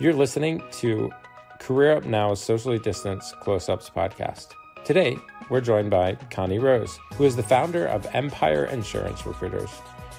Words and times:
You're 0.00 0.14
listening 0.14 0.62
to 0.78 1.12
Career 1.58 1.94
Up 1.94 2.06
Now's 2.06 2.42
socially 2.42 2.78
distanced 2.78 3.38
close 3.40 3.68
ups 3.68 3.90
podcast. 3.90 4.52
Today, 4.82 5.18
we're 5.50 5.60
joined 5.60 5.90
by 5.90 6.14
Connie 6.30 6.58
Rose, 6.58 6.98
who 7.16 7.24
is 7.24 7.36
the 7.36 7.42
founder 7.42 7.84
of 7.84 8.06
Empire 8.14 8.64
Insurance 8.64 9.26
Recruiters. 9.26 9.68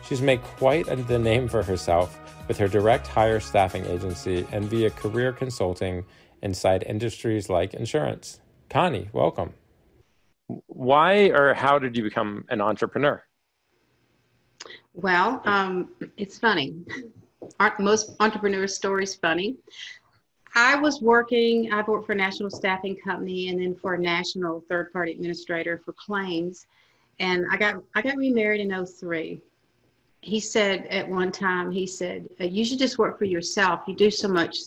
She's 0.07 0.21
made 0.21 0.43
quite 0.43 0.85
the 1.07 1.17
name 1.17 1.47
for 1.47 1.63
herself 1.63 2.19
with 2.47 2.59
her 2.59 2.67
direct 2.67 3.07
hire 3.07 3.39
staffing 3.39 3.83
agency 3.87 4.45
and 4.51 4.65
via 4.65 4.91
career 4.91 5.33
consulting 5.33 6.05
inside 6.43 6.83
industries 6.83 7.49
like 7.49 7.73
insurance. 7.73 8.39
Connie, 8.69 9.09
welcome. 9.13 9.51
Why 10.67 11.29
or 11.29 11.55
how 11.55 11.79
did 11.79 11.97
you 11.97 12.03
become 12.03 12.45
an 12.49 12.61
entrepreneur? 12.61 13.23
Well, 14.93 15.41
um, 15.43 15.89
it's 16.17 16.37
funny. 16.37 16.75
Aren't 17.59 17.79
most 17.79 18.15
entrepreneur 18.19 18.67
stories 18.67 19.15
funny? 19.15 19.57
I 20.53 20.75
was 20.75 21.01
working, 21.01 21.71
I've 21.71 21.87
worked 21.87 22.05
for 22.05 22.11
a 22.11 22.15
national 22.15 22.49
staffing 22.49 22.97
company 22.97 23.49
and 23.49 23.59
then 23.59 23.73
for 23.73 23.93
a 23.93 23.99
national 23.99 24.63
third 24.67 24.91
party 24.91 25.13
administrator 25.13 25.81
for 25.83 25.93
claims. 25.93 26.67
And 27.19 27.45
I 27.51 27.57
got 27.57 27.81
I 27.95 28.01
got 28.01 28.17
remarried 28.17 28.61
in 28.61 28.85
03. 28.85 29.41
He 30.21 30.39
said 30.39 30.85
at 30.87 31.07
one 31.07 31.31
time, 31.31 31.71
he 31.71 31.87
said, 31.87 32.27
uh, 32.39 32.43
you 32.43 32.65
should 32.65 32.79
just 32.79 32.97
work 32.97 33.17
for 33.17 33.25
yourself. 33.25 33.81
You 33.87 33.95
do 33.95 34.11
so 34.11 34.27
much 34.27 34.57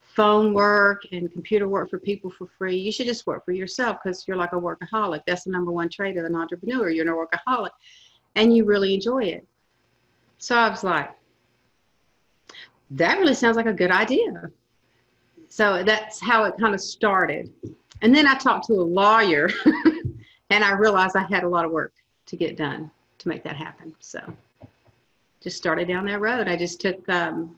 phone 0.00 0.54
work 0.54 1.02
and 1.10 1.30
computer 1.32 1.68
work 1.68 1.90
for 1.90 1.98
people 1.98 2.30
for 2.30 2.46
free. 2.46 2.76
You 2.76 2.92
should 2.92 3.06
just 3.06 3.26
work 3.26 3.44
for 3.44 3.52
yourself 3.52 3.98
because 4.02 4.26
you're 4.28 4.36
like 4.36 4.52
a 4.52 4.56
workaholic. 4.56 5.22
That's 5.26 5.44
the 5.44 5.50
number 5.50 5.72
one 5.72 5.88
trait 5.88 6.16
of 6.16 6.24
an 6.24 6.36
entrepreneur. 6.36 6.88
You're 6.88 7.22
a 7.22 7.26
workaholic 7.26 7.70
and 8.36 8.56
you 8.56 8.64
really 8.64 8.94
enjoy 8.94 9.24
it. 9.24 9.46
So 10.38 10.56
I 10.56 10.68
was 10.68 10.84
like, 10.84 11.10
that 12.90 13.18
really 13.18 13.34
sounds 13.34 13.56
like 13.56 13.66
a 13.66 13.72
good 13.72 13.90
idea. 13.90 14.50
So 15.48 15.82
that's 15.84 16.20
how 16.20 16.44
it 16.44 16.54
kind 16.58 16.74
of 16.74 16.80
started. 16.80 17.52
And 18.02 18.14
then 18.14 18.26
I 18.26 18.34
talked 18.34 18.66
to 18.66 18.74
a 18.74 18.82
lawyer 18.82 19.48
and 20.50 20.64
I 20.64 20.72
realized 20.72 21.16
I 21.16 21.22
had 21.22 21.44
a 21.44 21.48
lot 21.48 21.64
of 21.64 21.70
work 21.70 21.92
to 22.26 22.36
get 22.36 22.56
done 22.56 22.90
to 23.18 23.28
make 23.28 23.42
that 23.44 23.56
happen. 23.56 23.94
So 24.00 24.20
just 25.40 25.56
started 25.56 25.88
down 25.88 26.06
that 26.06 26.20
road. 26.20 26.48
I 26.48 26.56
just 26.56 26.80
took, 26.80 27.08
um, 27.08 27.56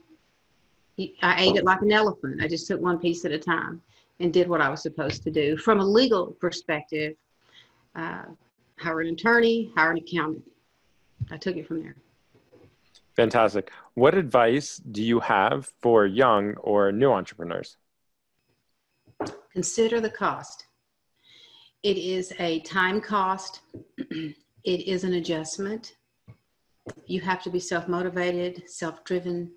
I 1.23 1.43
ate 1.43 1.57
it 1.57 1.65
like 1.65 1.83
an 1.83 1.93
elephant. 1.93 2.43
I 2.43 2.49
just 2.49 2.67
took 2.67 2.81
one 2.81 2.99
piece 2.99 3.25
at 3.25 3.33
a 3.33 3.39
time 3.39 3.83
and 4.21 4.33
did 4.33 4.49
what 4.49 4.61
I 4.61 4.69
was 4.69 4.83
supposed 4.83 5.23
to 5.25 5.31
do. 5.31 5.57
From 5.57 5.81
a 5.81 5.85
legal 5.85 6.29
perspective, 6.41 7.17
uh, 7.95 8.23
hire 8.79 9.01
an 9.01 9.09
attorney, 9.09 9.73
hire 9.77 9.91
an 9.91 9.99
accountant. 9.99 10.45
I 11.31 11.37
took 11.37 11.57
it 11.57 11.67
from 11.67 11.83
there. 11.83 11.97
Fantastic. 13.17 13.73
What 13.95 14.15
advice 14.15 14.77
do 14.77 15.03
you 15.03 15.21
have 15.21 15.73
for 15.81 16.05
young 16.05 16.55
or 16.57 16.93
new 16.93 17.11
entrepreneurs? 17.11 17.79
Consider 19.53 20.03
the 20.03 20.11
cost. 20.11 20.67
It 21.83 21.97
is 21.97 22.33
a 22.39 22.61
time 22.61 23.01
cost, 23.01 23.61
it 23.99 24.35
is 24.65 25.05
an 25.05 25.15
adjustment. 25.15 25.97
You 27.07 27.21
have 27.23 27.43
to 27.45 27.51
be 27.51 27.59
self 27.59 27.89
motivated, 27.89 28.69
self 28.69 29.03
driven. 29.05 29.51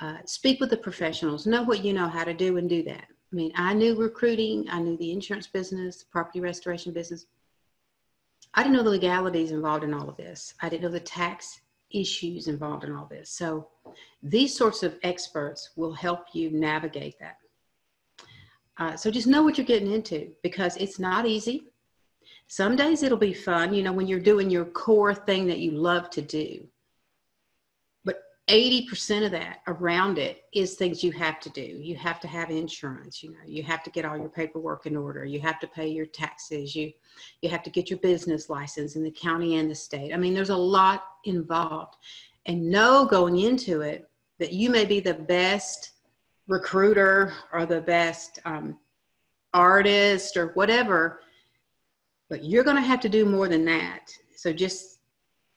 Uh, 0.00 0.18
speak 0.26 0.60
with 0.60 0.68
the 0.68 0.76
professionals, 0.76 1.46
know 1.46 1.62
what 1.62 1.84
you 1.84 1.92
know 1.92 2.08
how 2.08 2.24
to 2.24 2.34
do, 2.34 2.56
and 2.58 2.68
do 2.68 2.82
that. 2.82 3.06
I 3.32 3.36
mean, 3.36 3.52
I 3.54 3.72
knew 3.72 3.94
recruiting, 3.94 4.66
I 4.68 4.80
knew 4.80 4.96
the 4.98 5.12
insurance 5.12 5.46
business, 5.46 5.98
the 5.98 6.06
property 6.10 6.40
restoration 6.40 6.92
business. 6.92 7.26
I 8.52 8.62
didn't 8.62 8.76
know 8.76 8.82
the 8.82 8.90
legalities 8.90 9.52
involved 9.52 9.84
in 9.84 9.94
all 9.94 10.08
of 10.08 10.16
this. 10.16 10.52
I 10.60 10.68
didn't 10.68 10.82
know 10.82 10.90
the 10.90 11.00
tax 11.00 11.61
issues 11.92 12.48
involved 12.48 12.84
in 12.84 12.92
all 12.92 13.06
this. 13.06 13.30
So 13.30 13.68
these 14.22 14.56
sorts 14.56 14.82
of 14.82 14.96
experts 15.02 15.70
will 15.76 15.92
help 15.92 16.26
you 16.32 16.50
navigate 16.50 17.18
that. 17.20 17.36
Uh, 18.78 18.96
so 18.96 19.10
just 19.10 19.26
know 19.26 19.42
what 19.42 19.58
you're 19.58 19.66
getting 19.66 19.92
into 19.92 20.30
because 20.42 20.76
it's 20.76 20.98
not 20.98 21.26
easy. 21.26 21.64
Some 22.46 22.76
days 22.76 23.02
it'll 23.02 23.18
be 23.18 23.32
fun, 23.32 23.72
you 23.72 23.82
know, 23.82 23.92
when 23.92 24.06
you're 24.06 24.20
doing 24.20 24.50
your 24.50 24.64
core 24.64 25.14
thing 25.14 25.46
that 25.46 25.58
you 25.58 25.72
love 25.72 26.10
to 26.10 26.22
do. 26.22 26.66
80% 28.48 29.24
of 29.24 29.30
that 29.30 29.60
around 29.68 30.18
it 30.18 30.44
is 30.52 30.74
things 30.74 31.04
you 31.04 31.12
have 31.12 31.38
to 31.40 31.50
do. 31.50 31.62
You 31.62 31.94
have 31.96 32.18
to 32.20 32.28
have 32.28 32.50
insurance, 32.50 33.22
you 33.22 33.30
know, 33.30 33.38
you 33.46 33.62
have 33.62 33.84
to 33.84 33.90
get 33.90 34.04
all 34.04 34.18
your 34.18 34.28
paperwork 34.28 34.86
in 34.86 34.96
order. 34.96 35.24
You 35.24 35.40
have 35.40 35.60
to 35.60 35.68
pay 35.68 35.86
your 35.88 36.06
taxes. 36.06 36.74
You 36.74 36.92
you 37.40 37.48
have 37.48 37.62
to 37.62 37.70
get 37.70 37.88
your 37.88 38.00
business 38.00 38.50
license 38.50 38.96
in 38.96 39.04
the 39.04 39.12
county 39.12 39.56
and 39.56 39.70
the 39.70 39.74
state. 39.74 40.12
I 40.12 40.16
mean, 40.16 40.34
there's 40.34 40.50
a 40.50 40.56
lot 40.56 41.04
involved. 41.24 41.94
And 42.46 42.68
know 42.68 43.04
going 43.04 43.38
into 43.38 43.82
it 43.82 44.10
that 44.40 44.52
you 44.52 44.70
may 44.70 44.84
be 44.84 44.98
the 44.98 45.14
best 45.14 45.92
recruiter 46.48 47.32
or 47.52 47.64
the 47.64 47.80
best 47.80 48.40
um, 48.44 48.76
artist 49.54 50.36
or 50.36 50.48
whatever, 50.54 51.20
but 52.28 52.44
you're 52.44 52.64
going 52.64 52.76
to 52.76 52.82
have 52.82 53.00
to 53.00 53.08
do 53.08 53.24
more 53.24 53.46
than 53.46 53.64
that. 53.66 54.10
So 54.34 54.52
just 54.52 54.98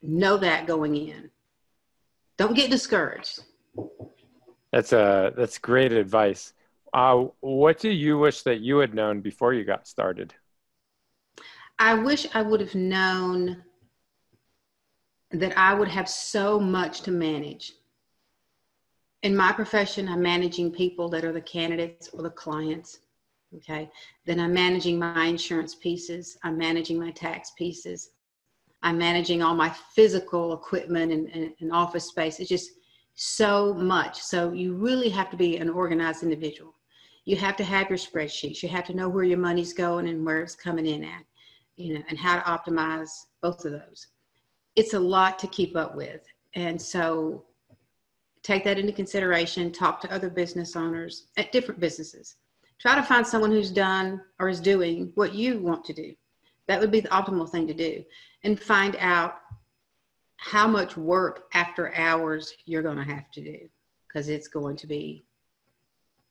know 0.02 0.36
that 0.36 0.68
going 0.68 0.94
in 0.96 1.28
don't 2.36 2.54
get 2.54 2.70
discouraged. 2.70 3.40
That's 4.72 4.92
a 4.92 5.00
uh, 5.00 5.30
that's 5.30 5.58
great 5.58 5.92
advice. 5.92 6.52
Uh, 6.92 7.26
what 7.40 7.78
do 7.78 7.90
you 7.90 8.18
wish 8.18 8.42
that 8.42 8.60
you 8.60 8.78
had 8.78 8.94
known 8.94 9.20
before 9.20 9.52
you 9.52 9.64
got 9.64 9.86
started? 9.86 10.34
I 11.78 11.94
wish 11.94 12.26
I 12.34 12.42
would 12.42 12.60
have 12.60 12.74
known 12.74 13.62
that 15.30 15.56
I 15.58 15.74
would 15.74 15.88
have 15.88 16.08
so 16.08 16.58
much 16.58 17.02
to 17.02 17.10
manage. 17.10 17.72
In 19.22 19.36
my 19.36 19.52
profession, 19.52 20.08
I'm 20.08 20.22
managing 20.22 20.70
people 20.70 21.08
that 21.10 21.24
are 21.24 21.32
the 21.32 21.40
candidates 21.40 22.08
or 22.12 22.22
the 22.22 22.30
clients. 22.30 23.00
Okay. 23.54 23.90
Then 24.24 24.40
I'm 24.40 24.52
managing 24.52 24.98
my 24.98 25.24
insurance 25.24 25.74
pieces. 25.74 26.38
I'm 26.42 26.56
managing 26.56 26.98
my 26.98 27.10
tax 27.10 27.52
pieces. 27.56 28.10
I'm 28.82 28.98
managing 28.98 29.42
all 29.42 29.54
my 29.54 29.70
physical 29.94 30.52
equipment 30.52 31.12
and, 31.12 31.28
and, 31.30 31.52
and 31.60 31.72
office 31.72 32.04
space. 32.04 32.40
It's 32.40 32.48
just 32.48 32.70
so 33.14 33.74
much. 33.74 34.20
So 34.20 34.52
you 34.52 34.74
really 34.74 35.08
have 35.08 35.30
to 35.30 35.36
be 35.36 35.56
an 35.56 35.70
organized 35.70 36.22
individual. 36.22 36.74
You 37.24 37.36
have 37.36 37.56
to 37.56 37.64
have 37.64 37.88
your 37.88 37.98
spreadsheets. 37.98 38.62
You 38.62 38.68
have 38.68 38.84
to 38.86 38.94
know 38.94 39.08
where 39.08 39.24
your 39.24 39.38
money's 39.38 39.72
going 39.72 40.08
and 40.08 40.24
where 40.24 40.42
it's 40.42 40.54
coming 40.54 40.86
in 40.86 41.02
at, 41.02 41.24
you 41.76 41.94
know, 41.94 42.02
and 42.08 42.18
how 42.18 42.36
to 42.36 42.42
optimize 42.42 43.10
both 43.40 43.64
of 43.64 43.72
those. 43.72 44.08
It's 44.76 44.94
a 44.94 45.00
lot 45.00 45.38
to 45.40 45.46
keep 45.48 45.76
up 45.76 45.96
with. 45.96 46.20
And 46.54 46.80
so 46.80 47.44
take 48.42 48.62
that 48.64 48.78
into 48.78 48.92
consideration. 48.92 49.72
Talk 49.72 50.00
to 50.02 50.12
other 50.12 50.30
business 50.30 50.76
owners 50.76 51.26
at 51.36 51.50
different 51.50 51.80
businesses. 51.80 52.36
Try 52.78 52.94
to 52.94 53.02
find 53.02 53.26
someone 53.26 53.50
who's 53.50 53.70
done 53.70 54.20
or 54.38 54.48
is 54.48 54.60
doing 54.60 55.10
what 55.14 55.34
you 55.34 55.58
want 55.58 55.84
to 55.86 55.94
do. 55.94 56.14
That 56.68 56.80
would 56.80 56.90
be 56.90 57.00
the 57.00 57.08
optimal 57.08 57.48
thing 57.48 57.66
to 57.68 57.74
do 57.74 58.04
and 58.42 58.60
find 58.60 58.96
out 58.98 59.36
how 60.36 60.66
much 60.66 60.96
work 60.96 61.44
after 61.54 61.94
hours 61.94 62.52
you're 62.64 62.82
going 62.82 62.98
to 62.98 63.04
have 63.04 63.30
to 63.32 63.42
do 63.42 63.58
because 64.06 64.28
it's 64.28 64.48
going 64.48 64.76
to 64.76 64.86
be 64.86 65.24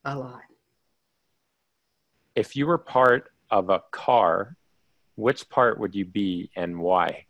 a 0.06 0.18
lot. 0.18 0.41
If 2.35 2.56
you 2.56 2.68
were 2.68 2.78
part 2.78 3.31
of 3.50 3.69
a 3.69 3.81
car, 3.91 4.57
which 5.16 5.50
part 5.50 5.79
would 5.79 5.96
you 5.96 6.06
be 6.06 6.50
and 6.56 6.78
why? 6.78 7.25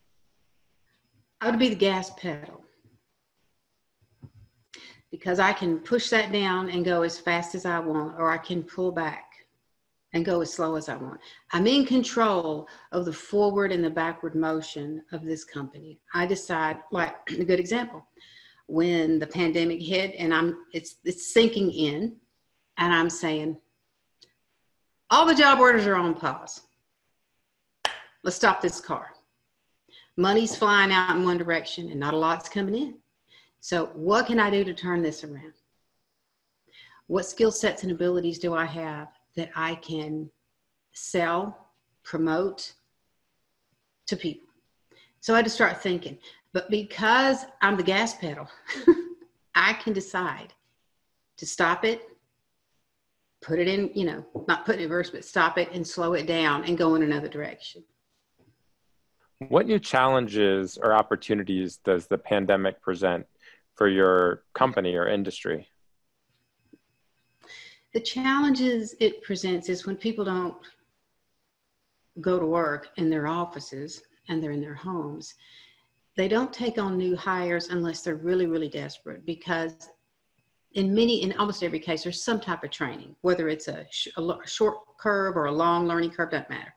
I 1.41 1.49
would 1.49 1.59
be 1.59 1.69
the 1.69 1.75
gas 1.75 2.09
pedal 2.11 2.63
because 5.11 5.39
I 5.39 5.53
can 5.53 5.79
push 5.79 6.09
that 6.09 6.31
down 6.31 6.69
and 6.69 6.83
go 6.83 7.03
as 7.03 7.19
fast 7.19 7.55
as 7.55 7.65
I 7.65 7.79
want, 7.79 8.19
or 8.19 8.31
I 8.31 8.37
can 8.37 8.63
pull 8.63 8.91
back 8.91 9.34
and 10.15 10.23
go 10.23 10.39
as 10.39 10.51
slow 10.51 10.75
as 10.75 10.87
I 10.87 10.95
want. 10.95 11.19
I'm 11.51 11.67
in 11.67 11.85
control 11.85 12.69
of 12.93 13.03
the 13.03 13.11
forward 13.11 13.73
and 13.73 13.83
the 13.83 13.89
backward 13.89 14.33
motion 14.33 15.03
of 15.11 15.25
this 15.25 15.43
company. 15.43 15.99
I 16.13 16.25
decide, 16.25 16.77
like 16.89 17.15
a 17.37 17.43
good 17.43 17.59
example, 17.59 18.07
when 18.67 19.19
the 19.19 19.27
pandemic 19.27 19.81
hit 19.81 20.15
and 20.17 20.33
I'm 20.33 20.57
it's 20.73 20.95
it's 21.03 21.31
sinking 21.31 21.69
in 21.69 22.15
and 22.77 22.93
I'm 22.93 23.11
saying 23.11 23.57
all 25.11 25.25
the 25.25 25.35
job 25.35 25.59
orders 25.59 25.85
are 25.85 25.95
on 25.95 26.15
pause. 26.15 26.61
Let's 28.23 28.37
stop 28.37 28.61
this 28.61 28.79
car. 28.79 29.11
Money's 30.17 30.55
flying 30.55 30.91
out 30.91 31.15
in 31.15 31.25
one 31.25 31.37
direction 31.37 31.89
and 31.89 31.99
not 31.99 32.13
a 32.13 32.17
lot's 32.17 32.49
coming 32.49 32.75
in. 32.75 32.95
So 33.59 33.87
what 33.87 34.27
can 34.27 34.39
I 34.39 34.49
do 34.49 34.63
to 34.63 34.73
turn 34.73 35.03
this 35.03 35.25
around? 35.25 35.53
What 37.07 37.25
skill 37.25 37.51
sets 37.51 37.83
and 37.83 37.91
abilities 37.91 38.39
do 38.39 38.55
I 38.55 38.65
have 38.65 39.09
that 39.35 39.51
I 39.55 39.75
can 39.75 40.29
sell, 40.93 41.69
promote 42.03 42.73
to 44.07 44.15
people. 44.15 44.47
So 45.19 45.33
I 45.33 45.37
had 45.37 45.45
to 45.45 45.51
start 45.51 45.81
thinking. 45.81 46.17
But 46.53 46.69
because 46.69 47.45
I'm 47.61 47.75
the 47.75 47.83
gas 47.83 48.15
pedal, 48.15 48.47
I 49.55 49.73
can 49.73 49.93
decide 49.93 50.53
to 51.37 51.45
stop 51.45 51.83
it, 51.83 52.01
put 53.41 53.59
it 53.59 53.67
in, 53.67 53.91
you 53.93 54.05
know, 54.05 54.25
not 54.47 54.65
put 54.65 54.75
it 54.75 54.81
in 54.81 54.89
reverse, 54.89 55.09
but 55.09 55.25
stop 55.25 55.57
it 55.57 55.69
and 55.73 55.85
slow 55.85 56.13
it 56.13 56.27
down 56.27 56.63
and 56.63 56.77
go 56.77 56.95
in 56.95 57.03
another 57.03 57.27
direction. 57.27 57.83
What 59.49 59.65
new 59.65 59.79
challenges 59.79 60.77
or 60.77 60.93
opportunities 60.93 61.77
does 61.77 62.07
the 62.07 62.17
pandemic 62.17 62.81
present 62.81 63.25
for 63.75 63.89
your 63.89 64.43
company 64.53 64.95
or 64.95 65.07
industry? 65.07 65.67
The 67.95 68.01
challenges 68.01 68.93
it 68.99 69.23
presents 69.23 69.69
is 69.69 69.85
when 69.85 69.95
people 69.95 70.25
don't 70.25 70.57
go 72.19 72.37
to 72.37 72.45
work 72.45 72.89
in 72.97 73.09
their 73.09 73.25
offices 73.25 74.01
and 74.27 74.43
they're 74.43 74.51
in 74.51 74.59
their 74.59 74.75
homes, 74.75 75.35
they 76.17 76.27
don't 76.27 76.51
take 76.51 76.77
on 76.77 76.97
new 76.97 77.15
hires 77.15 77.69
unless 77.69 78.01
they're 78.01 78.15
really, 78.15 78.47
really 78.47 78.67
desperate 78.67 79.25
because 79.25 79.91
in 80.73 80.93
many, 80.93 81.23
in 81.23 81.31
almost 81.37 81.63
every 81.63 81.79
case, 81.79 82.03
there's 82.03 82.21
some 82.21 82.41
type 82.41 82.65
of 82.65 82.69
training, 82.69 83.15
whether 83.21 83.47
it's 83.47 83.69
a, 83.69 83.85
sh- 83.89 84.09
short 84.45 84.79
curve 84.97 85.37
or 85.37 85.45
a 85.45 85.51
long 85.53 85.87
learning 85.87 86.11
curve, 86.11 86.31
doesn't 86.31 86.49
matter. 86.49 86.75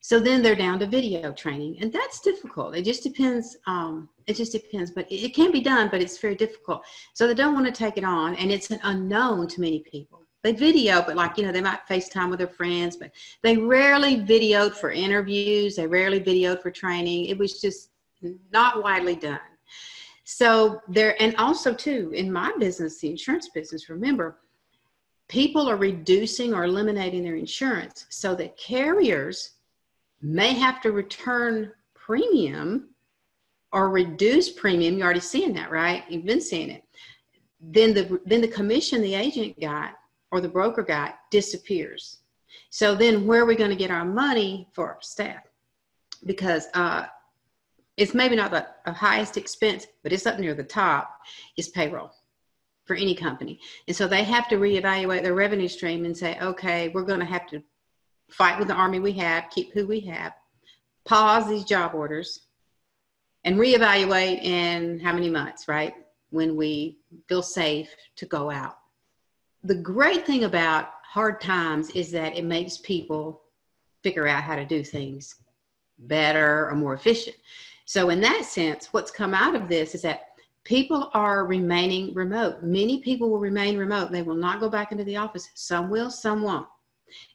So 0.00 0.18
then 0.18 0.42
they're 0.42 0.56
down 0.56 0.80
to 0.80 0.86
video 0.88 1.32
training, 1.32 1.76
and 1.80 1.92
that's 1.92 2.18
difficult. 2.18 2.74
It 2.74 2.82
just 2.82 3.04
depends. 3.04 3.56
Um, 3.68 4.08
it 4.26 4.34
just 4.34 4.50
depends, 4.50 4.90
but 4.90 5.08
it, 5.12 5.26
it 5.26 5.34
can 5.34 5.52
be 5.52 5.60
done, 5.60 5.90
but 5.92 6.00
it's 6.00 6.18
very 6.18 6.34
difficult. 6.34 6.84
So 7.14 7.28
they 7.28 7.34
don't 7.34 7.54
want 7.54 7.66
to 7.66 7.72
take 7.72 7.96
it 7.98 8.04
on, 8.04 8.34
and 8.34 8.50
it's 8.50 8.72
an 8.72 8.80
unknown 8.82 9.46
to 9.46 9.60
many 9.60 9.78
people. 9.78 10.25
They 10.46 10.52
video, 10.52 11.02
but 11.02 11.16
like 11.16 11.36
you 11.36 11.44
know, 11.44 11.50
they 11.50 11.60
might 11.60 11.88
FaceTime 11.88 12.30
with 12.30 12.38
their 12.38 12.46
friends, 12.46 12.96
but 12.96 13.10
they 13.42 13.56
rarely 13.56 14.18
videoed 14.18 14.74
for 14.74 14.92
interviews. 14.92 15.74
They 15.74 15.88
rarely 15.88 16.20
videoed 16.20 16.62
for 16.62 16.70
training. 16.70 17.24
It 17.24 17.36
was 17.36 17.60
just 17.60 17.90
not 18.52 18.80
widely 18.80 19.16
done. 19.16 19.40
So 20.22 20.80
there, 20.86 21.20
and 21.20 21.34
also 21.34 21.74
too, 21.74 22.12
in 22.14 22.32
my 22.32 22.52
business, 22.60 23.00
the 23.00 23.10
insurance 23.10 23.48
business, 23.48 23.88
remember, 23.88 24.38
people 25.26 25.68
are 25.68 25.76
reducing 25.76 26.54
or 26.54 26.62
eliminating 26.62 27.24
their 27.24 27.34
insurance 27.34 28.06
so 28.10 28.36
that 28.36 28.56
carriers 28.56 29.54
may 30.22 30.52
have 30.52 30.80
to 30.82 30.92
return 30.92 31.72
premium 31.92 32.90
or 33.72 33.90
reduce 33.90 34.48
premium. 34.48 34.96
You're 34.96 35.06
already 35.06 35.18
seeing 35.18 35.54
that, 35.54 35.72
right? 35.72 36.04
You've 36.08 36.24
been 36.24 36.40
seeing 36.40 36.70
it. 36.70 36.84
Then 37.60 37.94
the 37.94 38.20
then 38.24 38.42
the 38.42 38.46
commission 38.46 39.02
the 39.02 39.14
agent 39.14 39.58
got 39.60 39.96
or 40.30 40.40
the 40.40 40.48
broker 40.48 40.82
guy 40.82 41.14
disappears. 41.30 42.18
So 42.70 42.94
then 42.94 43.26
where 43.26 43.42
are 43.42 43.46
we 43.46 43.56
going 43.56 43.70
to 43.70 43.76
get 43.76 43.90
our 43.90 44.04
money 44.04 44.68
for 44.72 44.88
our 44.88 44.98
staff? 45.00 45.42
Because 46.24 46.66
uh, 46.74 47.06
it's 47.96 48.14
maybe 48.14 48.36
not 48.36 48.50
the, 48.50 48.66
the 48.84 48.92
highest 48.92 49.36
expense, 49.36 49.86
but 50.02 50.12
it's 50.12 50.26
up 50.26 50.38
near 50.38 50.54
the 50.54 50.64
top, 50.64 51.18
is 51.56 51.68
payroll 51.68 52.10
for 52.84 52.94
any 52.94 53.14
company. 53.14 53.60
And 53.88 53.96
so 53.96 54.06
they 54.06 54.24
have 54.24 54.48
to 54.48 54.56
reevaluate 54.56 55.22
their 55.22 55.34
revenue 55.34 55.68
stream 55.68 56.04
and 56.04 56.16
say, 56.16 56.38
okay, 56.40 56.88
we're 56.88 57.02
going 57.02 57.20
to 57.20 57.26
have 57.26 57.46
to 57.48 57.62
fight 58.30 58.58
with 58.58 58.68
the 58.68 58.74
army 58.74 59.00
we 59.00 59.12
have, 59.12 59.50
keep 59.50 59.72
who 59.72 59.86
we 59.86 60.00
have, 60.00 60.32
pause 61.04 61.48
these 61.48 61.64
job 61.64 61.94
orders, 61.94 62.40
and 63.44 63.56
reevaluate 63.56 64.42
in 64.42 64.98
how 65.00 65.12
many 65.12 65.30
months, 65.30 65.68
right? 65.68 65.94
When 66.30 66.56
we 66.56 66.98
feel 67.28 67.42
safe 67.42 67.88
to 68.16 68.26
go 68.26 68.50
out. 68.50 68.76
The 69.66 69.74
great 69.74 70.24
thing 70.24 70.44
about 70.44 70.90
hard 71.02 71.40
times 71.40 71.90
is 71.90 72.12
that 72.12 72.36
it 72.36 72.44
makes 72.44 72.78
people 72.78 73.42
figure 74.04 74.28
out 74.28 74.44
how 74.44 74.54
to 74.54 74.64
do 74.64 74.84
things 74.84 75.34
better 75.98 76.68
or 76.68 76.76
more 76.76 76.94
efficient. 76.94 77.36
So, 77.84 78.10
in 78.10 78.20
that 78.20 78.44
sense, 78.44 78.92
what's 78.92 79.10
come 79.10 79.34
out 79.34 79.56
of 79.56 79.68
this 79.68 79.96
is 79.96 80.02
that 80.02 80.28
people 80.62 81.10
are 81.14 81.46
remaining 81.46 82.14
remote. 82.14 82.62
Many 82.62 83.00
people 83.00 83.28
will 83.28 83.40
remain 83.40 83.76
remote. 83.76 84.12
They 84.12 84.22
will 84.22 84.36
not 84.36 84.60
go 84.60 84.68
back 84.68 84.92
into 84.92 85.02
the 85.02 85.16
office. 85.16 85.48
Some 85.54 85.90
will, 85.90 86.10
some 86.10 86.42
won't. 86.42 86.68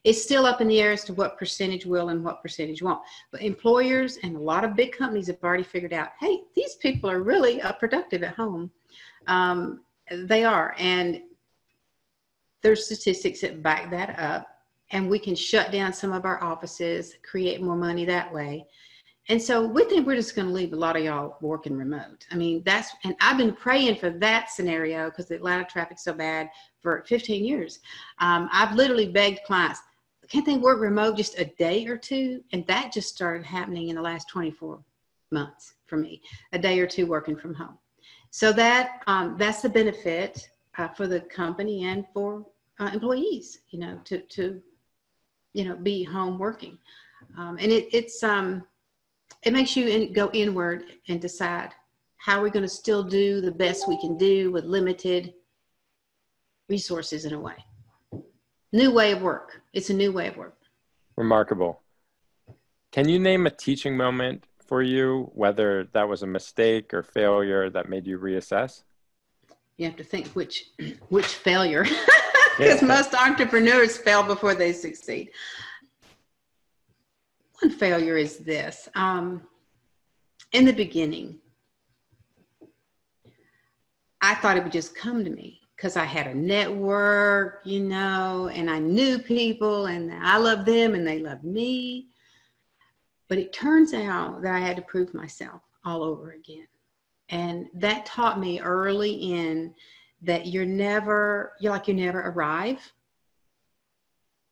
It's 0.06 0.24
still 0.24 0.46
up 0.46 0.62
in 0.62 0.70
the 0.70 0.80
air 0.80 0.94
as 0.94 1.04
to 1.06 1.14
what 1.14 1.38
percentage 1.38 1.86
will 1.86 2.10
and 2.10 2.24
what 2.24 2.42
percentage 2.42 2.82
won't. 2.82 3.02
But 3.32 3.42
employers 3.42 4.20
and 4.24 4.38
a 4.38 4.40
lot 4.40 4.64
of 4.64 4.76
big 4.76 4.94
companies 4.94 5.28
have 5.28 5.44
already 5.44 5.64
figured 5.64 5.94
out 5.94 6.10
hey, 6.20 6.44
these 6.56 6.76
people 6.76 7.10
are 7.10 7.22
really 7.22 7.62
uh, 7.62 7.74
productive 7.74 8.24
at 8.24 8.36
home. 8.36 8.72
Um, 9.28 9.82
they 10.10 10.46
are. 10.46 10.76
And 10.78 11.22
there's 12.62 12.86
statistics 12.86 13.42
that 13.42 13.64
back 13.64 13.90
that 13.92 14.18
up. 14.20 14.48
And 14.92 15.10
we 15.10 15.20
can 15.20 15.36
shut 15.36 15.72
down 15.72 15.94
some 15.94 16.12
of 16.12 16.26
our 16.26 16.44
offices, 16.44 17.16
create 17.24 17.62
more 17.62 17.78
money 17.78 18.04
that 18.06 18.32
way. 18.34 18.68
And 19.30 19.42
so 19.42 19.66
we 19.66 19.86
think 19.86 20.06
we're 20.06 20.16
just 20.16 20.36
going 20.36 20.48
to 20.48 20.54
leave 20.54 20.74
a 20.74 20.76
lot 20.76 20.98
of 20.98 21.04
y'all 21.04 21.38
working 21.42 21.78
remote. 21.78 22.26
I 22.32 22.36
mean, 22.36 22.64
that's, 22.66 22.90
and 23.06 23.16
I've 23.22 23.38
been 23.38 23.56
praying 23.56 23.96
for 23.98 24.10
that 24.10 24.50
scenario 24.50 25.06
because 25.10 25.28
the 25.28 25.36
Atlanta 25.36 25.64
traffic's 25.64 26.04
so 26.04 26.14
bad 26.14 26.50
for 26.82 27.06
15 27.08 27.46
years. 27.46 27.80
Um, 28.20 28.50
I've 28.52 28.76
literally 28.76 29.08
begged 29.08 29.40
clients, 29.46 29.80
can't 30.28 30.46
they 30.46 30.58
work 30.58 30.80
remote 30.82 31.18
just 31.18 31.38
a 31.40 31.46
day 31.46 31.86
or 31.88 31.98
two? 31.98 32.44
And 32.52 32.66
that 32.68 32.92
just 32.92 33.14
started 33.14 33.46
happening 33.46 33.90
in 33.90 33.96
the 33.96 34.02
last 34.02 34.28
24 34.30 34.80
months 35.32 35.76
for 35.88 35.98
me, 35.98 36.22
a 36.54 36.60
day 36.60 36.80
or 36.80 36.88
two 36.88 37.06
working 37.06 37.36
from 37.36 37.54
home. 37.54 37.78
So 38.32 38.54
that, 38.54 39.02
um, 39.08 39.36
that's 39.38 39.62
the 39.62 39.70
benefit 39.70 40.50
uh, 40.78 40.88
for 40.90 41.08
the 41.08 41.22
company 41.22 41.86
and 41.86 42.06
for 42.14 42.46
uh, 42.80 42.90
employees, 42.94 43.60
you 43.70 43.80
know, 43.80 44.00
to, 44.06 44.20
to, 44.22 44.62
you 45.54 45.66
know, 45.66 45.76
be 45.76 46.04
home 46.04 46.40
working. 46.40 46.78
Um, 47.38 47.58
and 47.60 47.72
it, 47.72 47.88
it's, 47.94 48.24
um, 48.24 48.64
it 49.44 49.54
makes 49.54 49.76
you 49.76 49.88
in, 49.88 50.14
go 50.14 50.30
inward 50.34 50.84
and 51.08 51.22
decide 51.22 51.72
how 52.18 52.42
we're 52.42 52.50
going 52.50 52.64
to 52.64 52.70
still 52.70 53.04
do 53.04 53.42
the 53.42 53.52
best 53.52 53.88
we 53.88 54.00
can 54.00 54.18
do 54.18 54.52
with 54.52 54.66
limited 54.66 55.34
resources 56.70 57.26
in 57.26 57.34
a 57.34 57.40
way. 57.40 57.56
New 58.72 58.92
way 58.94 59.12
of 59.12 59.22
work. 59.22 59.62
It's 59.74 59.90
a 59.90 59.94
new 59.94 60.12
way 60.12 60.28
of 60.28 60.38
work. 60.38 60.58
Remarkable. 61.18 61.82
Can 62.92 63.10
you 63.10 63.20
name 63.20 63.46
a 63.46 63.50
teaching 63.50 63.98
moment 63.98 64.46
for 64.66 64.82
you, 64.82 65.32
whether 65.34 65.86
that 65.94 66.08
was 66.08 66.24
a 66.24 66.28
mistake 66.28 66.94
or 66.94 67.04
failure 67.04 67.70
that 67.70 67.90
made 67.90 68.08
you 68.08 68.18
reassess? 68.18 68.84
You 69.82 69.88
have 69.88 69.98
to 69.98 70.04
think 70.04 70.28
which 70.30 70.70
which 71.10 71.26
failure, 71.26 71.86
because 72.58 72.82
most 72.82 73.16
entrepreneurs 73.16 73.98
fail 73.98 74.24
before 74.24 74.54
they 74.56 74.74
succeed 74.74 75.32
one 77.62 77.72
failure 77.72 78.18
is 78.18 78.38
this. 78.38 78.90
Um, 78.96 79.42
in 80.52 80.66
the 80.66 80.74
beginning, 80.74 81.40
I 84.22 84.36
thought 84.36 84.58
it 84.58 84.64
would 84.64 84.72
just 84.72 84.96
come 84.96 85.24
to 85.24 85.30
me 85.30 85.60
because 85.76 85.96
I 85.96 86.06
had 86.06 86.28
a 86.28 86.36
network, 86.36 87.62
you 87.64 87.82
know, 87.82 88.50
and 88.54 88.70
I 88.70 88.80
knew 88.80 89.20
people 89.20 89.88
and 89.88 90.12
I 90.14 90.38
loved 90.38 90.66
them 90.66 90.94
and 90.94 91.08
they 91.08 91.20
loved 91.20 91.44
me. 91.44 92.08
But 93.30 93.38
it 93.38 93.54
turns 93.54 93.94
out 93.94 94.42
that 94.42 94.54
I 94.54 94.60
had 94.60 94.76
to 94.76 94.82
prove 94.84 95.14
myself 95.14 95.62
all 95.86 96.04
over 96.04 96.32
again. 96.32 96.68
And 97.32 97.68
that 97.76 98.06
taught 98.06 98.40
me 98.40 98.60
early 98.60 99.14
in 99.14 99.74
that 100.22 100.48
you're 100.48 100.66
never, 100.66 101.54
you're 101.60 101.72
like 101.72 101.88
you 101.88 101.94
never 101.94 102.20
arrive. 102.20 102.80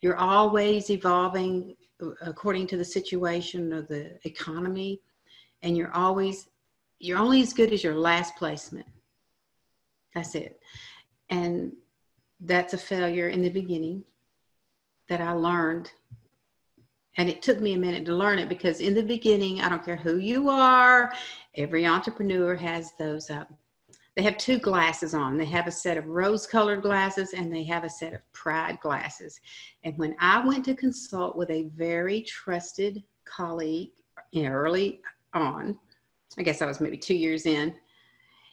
You're 0.01 0.18
always 0.18 0.89
evolving 0.89 1.75
according 2.22 2.65
to 2.68 2.77
the 2.77 2.86
situation 2.86 3.74
of 3.74 3.88
the 3.89 4.18
economy. 4.24 5.01
And 5.62 5.77
you're 5.77 5.94
always 5.94 6.48
you're 7.00 7.18
only 7.18 7.42
as 7.42 7.54
good 7.54 7.72
as 7.72 7.84
your 7.84 7.96
last 7.96 8.36
placement. 8.36 8.86
That's 10.13 10.36
it. 10.36 10.60
And 11.30 11.72
that's 12.42 12.74
a 12.74 12.77
failure 12.77 13.30
in 13.30 13.42
the 13.42 13.50
beginning 13.50 14.04
that 15.10 15.22
i 15.22 15.32
learned 15.32 15.92
and 17.18 17.30
it 17.30 17.42
took 17.42 17.60
me 17.60 17.74
a 17.74 17.78
minute 17.78 18.06
to 18.06 18.16
learn 18.16 18.39
it 18.39 18.50
because 18.50 18.80
in 18.80 18.94
the 18.94 19.04
beginning 19.04 19.62
i 19.62 19.70
don't 19.70 19.86
care 19.86 19.96
who 19.96 20.18
you 20.18 20.50
are 20.50 21.13
every 21.56 21.86
entrepreneur 21.86 22.56
has 22.56 22.94
those 22.98 23.30
uh, 23.30 23.46
they 24.20 24.25
have 24.25 24.38
two 24.38 24.60
glasses 24.60 25.13
on. 25.13 25.38
They 25.38 25.46
have 25.46 25.68
a 25.68 25.72
set 25.72 25.96
of 25.96 26.06
rose 26.08 26.46
colored 26.46 26.82
glasses 26.82 27.32
and 27.32 27.54
they 27.54 27.63
have 27.63 27.86
a 27.86 27.89
set 27.89 28.13
of 28.13 28.20
pride 28.34 28.78
glasses. 28.82 29.39
And 29.86 29.98
when 29.98 30.13
I 30.20 30.46
went 30.46 30.66
to 30.66 30.75
consult 30.75 31.38
with 31.38 31.50
a 31.50 31.70
very 31.75 32.24
trusted 32.24 33.01
colleague 33.24 33.92
early 34.36 35.00
on, 35.34 35.80
I 36.38 36.44
guess 36.44 36.62
I 36.62 36.66
was 36.66 36.82
maybe 36.82 36.98
two 36.98 37.16
years 37.16 37.46
in, 37.46 37.74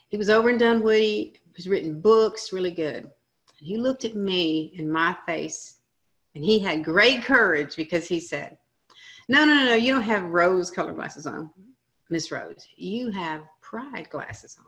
he 0.08 0.16
was 0.16 0.30
over 0.30 0.50
in 0.50 0.58
Dunwoody, 0.58 1.40
was 1.56 1.68
written 1.68 2.00
books, 2.00 2.52
really 2.52 2.70
good. 2.70 3.10
He 3.58 3.76
looked 3.76 4.04
at 4.04 4.14
me 4.14 4.72
in 4.76 4.88
my 4.88 5.16
face 5.26 5.75
and 6.36 6.44
he 6.44 6.58
had 6.58 6.84
great 6.84 7.24
courage 7.24 7.76
because 7.76 8.06
he 8.06 8.20
said, 8.20 8.58
No, 9.26 9.46
no, 9.46 9.54
no, 9.64 9.74
you 9.74 9.94
don't 9.94 10.02
have 10.02 10.22
rose 10.24 10.70
colored 10.70 10.96
glasses 10.96 11.26
on, 11.26 11.50
Miss 12.10 12.30
Rose. 12.30 12.68
You 12.76 13.10
have 13.10 13.40
pride 13.62 14.10
glasses 14.10 14.54
on. 14.60 14.66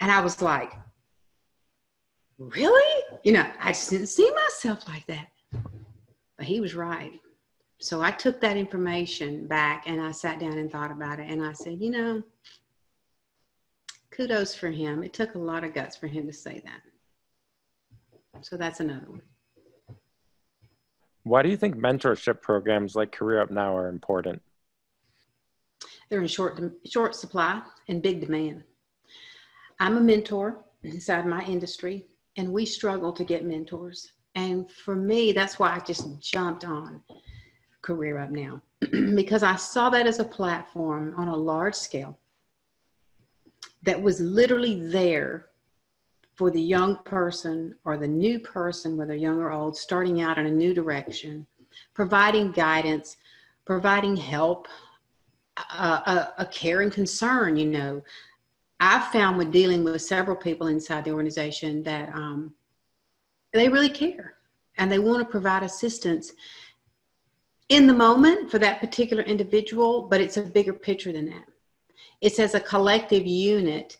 And 0.00 0.10
I 0.10 0.20
was 0.20 0.42
like, 0.42 0.72
really? 2.38 3.04
You 3.22 3.34
know, 3.34 3.46
I 3.60 3.68
just 3.68 3.88
didn't 3.88 4.08
see 4.08 4.28
myself 4.32 4.88
like 4.88 5.06
that. 5.06 5.28
But 6.36 6.46
he 6.46 6.60
was 6.60 6.74
right. 6.74 7.20
So 7.78 8.02
I 8.02 8.10
took 8.10 8.40
that 8.40 8.56
information 8.56 9.46
back 9.46 9.84
and 9.86 10.00
I 10.00 10.10
sat 10.10 10.40
down 10.40 10.58
and 10.58 10.72
thought 10.72 10.90
about 10.90 11.20
it. 11.20 11.30
And 11.30 11.40
I 11.40 11.52
said, 11.52 11.80
you 11.80 11.90
know, 11.90 12.20
kudos 14.10 14.56
for 14.56 14.72
him. 14.72 15.04
It 15.04 15.12
took 15.12 15.36
a 15.36 15.38
lot 15.38 15.62
of 15.62 15.72
guts 15.72 15.96
for 15.96 16.08
him 16.08 16.26
to 16.26 16.32
say 16.32 16.60
that. 16.64 16.80
So 18.42 18.56
that's 18.56 18.80
another 18.80 19.06
one. 19.08 19.22
Why 21.24 21.42
do 21.42 21.48
you 21.48 21.56
think 21.56 21.76
mentorship 21.76 22.42
programs 22.42 22.94
like 22.94 23.10
Career 23.10 23.40
Up 23.40 23.50
Now 23.50 23.76
are 23.76 23.88
important? 23.88 24.42
They're 26.08 26.20
in 26.20 26.28
short, 26.28 26.60
short 26.84 27.14
supply 27.14 27.62
and 27.88 28.02
big 28.02 28.20
demand. 28.20 28.62
I'm 29.80 29.96
a 29.96 30.00
mentor 30.00 30.64
inside 30.82 31.26
my 31.26 31.44
industry. 31.44 32.06
and 32.36 32.52
we 32.52 32.66
struggle 32.66 33.12
to 33.12 33.22
get 33.22 33.44
mentors. 33.44 34.10
And 34.34 34.68
for 34.68 34.96
me, 34.96 35.30
that's 35.30 35.60
why 35.60 35.70
I 35.72 35.78
just 35.78 36.20
jumped 36.20 36.64
on 36.64 37.00
Career 37.80 38.18
Up 38.18 38.30
Now 38.30 38.60
because 39.14 39.44
I 39.44 39.54
saw 39.54 39.88
that 39.90 40.08
as 40.08 40.18
a 40.18 40.24
platform 40.24 41.14
on 41.16 41.28
a 41.28 41.36
large 41.36 41.76
scale 41.76 42.18
that 43.84 44.02
was 44.02 44.20
literally 44.20 44.80
there 44.88 45.50
for 46.34 46.50
the 46.50 46.60
young 46.60 46.96
person 47.04 47.74
or 47.84 47.96
the 47.96 48.08
new 48.08 48.38
person, 48.38 48.96
whether 48.96 49.14
young 49.14 49.38
or 49.38 49.52
old, 49.52 49.76
starting 49.76 50.20
out 50.20 50.38
in 50.38 50.46
a 50.46 50.50
new 50.50 50.74
direction, 50.74 51.46
providing 51.94 52.50
guidance, 52.50 53.16
providing 53.64 54.16
help, 54.16 54.66
a, 55.56 55.84
a, 55.84 56.34
a 56.38 56.46
care 56.46 56.80
and 56.80 56.92
concern. 56.92 57.56
You 57.56 57.66
know, 57.66 58.02
I've 58.80 59.06
found 59.12 59.38
with 59.38 59.52
dealing 59.52 59.84
with 59.84 60.02
several 60.02 60.36
people 60.36 60.66
inside 60.66 61.04
the 61.04 61.12
organization 61.12 61.82
that 61.84 62.08
um, 62.14 62.52
they 63.52 63.68
really 63.68 63.88
care 63.88 64.34
and 64.78 64.90
they 64.90 64.98
want 64.98 65.20
to 65.20 65.30
provide 65.30 65.62
assistance 65.62 66.32
in 67.68 67.86
the 67.86 67.94
moment 67.94 68.50
for 68.50 68.58
that 68.58 68.80
particular 68.80 69.22
individual, 69.22 70.02
but 70.02 70.20
it's 70.20 70.36
a 70.36 70.42
bigger 70.42 70.72
picture 70.72 71.12
than 71.12 71.26
that. 71.26 71.44
It's 72.20 72.38
as 72.38 72.54
a 72.54 72.60
collective 72.60 73.26
unit. 73.26 73.98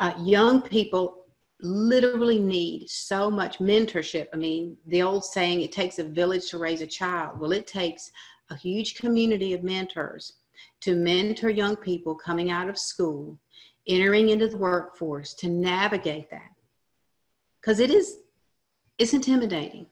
Uh, 0.00 0.12
young 0.20 0.62
people 0.62 1.17
literally 1.60 2.38
need 2.38 2.88
so 2.88 3.30
much 3.30 3.58
mentorship. 3.58 4.28
I 4.32 4.36
mean, 4.36 4.76
the 4.86 5.02
old 5.02 5.24
saying, 5.24 5.60
it 5.60 5.72
takes 5.72 5.98
a 5.98 6.04
village 6.04 6.50
to 6.50 6.58
raise 6.58 6.80
a 6.80 6.86
child. 6.86 7.40
Well, 7.40 7.52
it 7.52 7.66
takes 7.66 8.10
a 8.50 8.56
huge 8.56 8.94
community 8.96 9.52
of 9.54 9.64
mentors 9.64 10.34
to 10.80 10.94
mentor 10.94 11.50
young 11.50 11.76
people 11.76 12.14
coming 12.14 12.50
out 12.50 12.68
of 12.68 12.78
school, 12.78 13.38
entering 13.86 14.28
into 14.28 14.48
the 14.48 14.56
workforce 14.56 15.34
to 15.34 15.48
navigate 15.48 16.30
that. 16.30 16.52
Because 17.60 17.80
it 17.80 17.90
is, 17.90 18.18
it's 18.98 19.14
intimidating. 19.14 19.86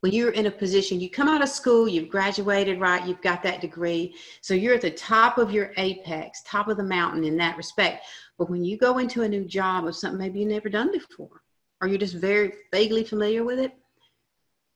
When 0.00 0.12
you're 0.12 0.30
in 0.30 0.46
a 0.46 0.50
position, 0.50 1.00
you 1.00 1.10
come 1.10 1.28
out 1.28 1.42
of 1.42 1.48
school, 1.48 1.86
you've 1.86 2.08
graduated, 2.08 2.80
right? 2.80 3.06
You've 3.06 3.20
got 3.20 3.42
that 3.42 3.60
degree. 3.60 4.14
So 4.40 4.54
you're 4.54 4.74
at 4.74 4.80
the 4.80 4.90
top 4.90 5.36
of 5.36 5.52
your 5.52 5.72
apex, 5.76 6.42
top 6.46 6.68
of 6.68 6.78
the 6.78 6.82
mountain 6.82 7.24
in 7.24 7.36
that 7.36 7.56
respect. 7.58 8.06
But 8.38 8.48
when 8.48 8.64
you 8.64 8.78
go 8.78 8.98
into 8.98 9.22
a 9.22 9.28
new 9.28 9.44
job 9.44 9.86
of 9.86 9.94
something 9.94 10.18
maybe 10.18 10.40
you've 10.40 10.48
never 10.48 10.70
done 10.70 10.90
before, 10.90 11.42
or 11.80 11.88
you're 11.88 11.98
just 11.98 12.14
very 12.14 12.52
vaguely 12.72 13.04
familiar 13.04 13.44
with 13.44 13.58
it, 13.58 13.72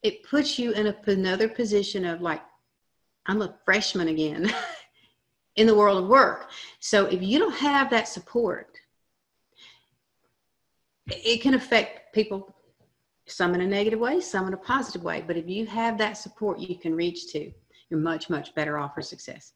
it 0.02 0.22
puts 0.24 0.58
you 0.58 0.72
in 0.72 0.88
a, 0.88 0.96
another 1.06 1.48
position 1.48 2.04
of 2.04 2.20
like, 2.20 2.42
I'm 3.24 3.40
a 3.40 3.56
freshman 3.64 4.08
again 4.08 4.52
in 5.56 5.66
the 5.66 5.74
world 5.74 6.04
of 6.04 6.10
work. 6.10 6.50
So 6.80 7.06
if 7.06 7.22
you 7.22 7.38
don't 7.38 7.54
have 7.54 7.88
that 7.90 8.08
support, 8.08 8.78
it 11.06 11.40
can 11.42 11.54
affect 11.54 12.14
people, 12.14 12.53
some 13.26 13.54
in 13.54 13.60
a 13.60 13.66
negative 13.66 14.00
way, 14.00 14.20
some 14.20 14.46
in 14.46 14.54
a 14.54 14.58
positive 14.58 15.02
way. 15.02 15.24
But 15.26 15.36
if 15.36 15.48
you 15.48 15.66
have 15.66 15.98
that 15.98 16.14
support 16.14 16.58
you 16.58 16.78
can 16.78 16.94
reach 16.94 17.32
to, 17.32 17.50
you're 17.88 18.00
much, 18.00 18.28
much 18.28 18.54
better 18.54 18.78
off 18.78 18.94
for 18.94 19.02
success. 19.02 19.52